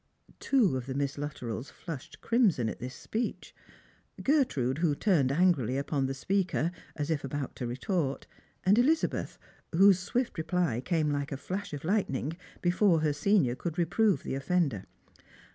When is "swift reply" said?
9.99-10.81